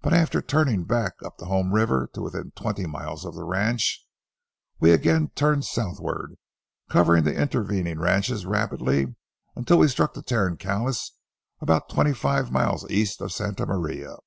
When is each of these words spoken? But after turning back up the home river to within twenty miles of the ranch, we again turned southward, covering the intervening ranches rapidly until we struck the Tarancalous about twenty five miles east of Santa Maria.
But 0.00 0.12
after 0.14 0.40
turning 0.40 0.84
back 0.84 1.14
up 1.24 1.38
the 1.38 1.46
home 1.46 1.72
river 1.72 2.08
to 2.14 2.22
within 2.22 2.52
twenty 2.54 2.86
miles 2.86 3.24
of 3.24 3.34
the 3.34 3.42
ranch, 3.42 4.06
we 4.78 4.92
again 4.92 5.32
turned 5.34 5.64
southward, 5.64 6.36
covering 6.88 7.24
the 7.24 7.34
intervening 7.34 7.98
ranches 7.98 8.46
rapidly 8.46 9.16
until 9.56 9.78
we 9.78 9.88
struck 9.88 10.14
the 10.14 10.22
Tarancalous 10.22 11.18
about 11.60 11.88
twenty 11.88 12.14
five 12.14 12.52
miles 12.52 12.88
east 12.92 13.20
of 13.20 13.32
Santa 13.32 13.66
Maria. 13.66 14.18